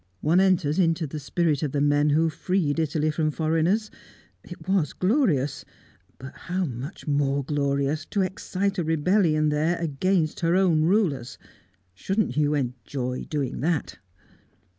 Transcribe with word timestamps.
One 0.21 0.39
enters 0.39 0.79
into 0.79 1.05
the 1.05 1.19
spirit 1.19 1.61
of 1.61 1.73
the 1.73 1.79
men 1.79 2.09
who 2.09 2.27
freed 2.31 2.79
Italy 2.79 3.11
from 3.11 3.29
foreigners 3.29 3.91
it 4.43 4.67
was 4.67 4.93
glorious; 4.93 5.63
but 6.17 6.33
how 6.33 6.65
much 6.65 7.05
more 7.07 7.43
glorious 7.43 8.03
to 8.07 8.23
excite 8.23 8.79
a 8.79 8.83
rebellion 8.83 9.49
there 9.49 9.77
against 9.77 10.39
her 10.39 10.55
own 10.55 10.81
rulers! 10.85 11.37
Shouldn't 11.93 12.35
you 12.35 12.55
enjoy 12.55 13.25
doing 13.25 13.59
that?" 13.59 13.99